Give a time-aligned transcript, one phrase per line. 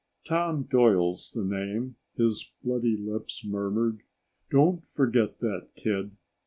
[0.25, 4.01] "Tom Doyle's the name," his bloody lips murmured.
[4.49, 6.17] "Don't forget that, kid.